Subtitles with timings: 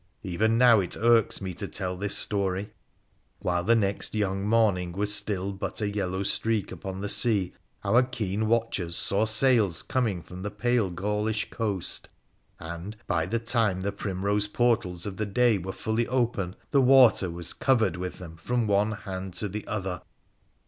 [0.23, 2.73] Even now it irks me to tell this story.
[3.37, 8.01] While the next young morning was still but a yellow streak upon the sea, our
[8.01, 12.09] keen watchers saw sails coming from the pale Gaulish coast,
[12.59, 17.29] and, by the time the primrose portals of the day were fully open, the water
[17.29, 20.01] was covered with them from one hand to the other.